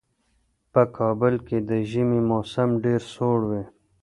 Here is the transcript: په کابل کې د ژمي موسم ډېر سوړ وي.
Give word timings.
په 0.73 0.81
کابل 0.97 1.33
کې 1.47 1.57
د 1.69 1.71
ژمي 1.89 2.21
موسم 2.29 2.69
ډېر 2.83 3.01
سوړ 3.13 3.39
وي. 3.49 3.63